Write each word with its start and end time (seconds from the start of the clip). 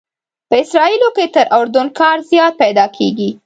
په 0.49 0.55
اسرائیلو 0.63 1.09
کې 1.15 1.25
تر 1.35 1.45
اردن 1.59 1.87
کار 1.99 2.17
زیات 2.29 2.53
پیدا 2.61 2.85
کېږي. 2.97 3.29